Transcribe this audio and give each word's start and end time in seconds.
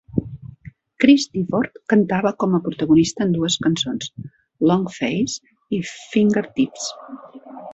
Chris 1.03 1.25
Difford 1.37 1.75
cantava 1.93 2.31
com 2.43 2.57
a 2.57 2.61
protagonista 2.69 3.25
en 3.27 3.35
dues 3.37 3.59
cançons, 3.67 4.09
"Long 4.73 4.89
Face" 4.97 5.55
i 5.79 5.83
"Fingertips". 5.93 6.91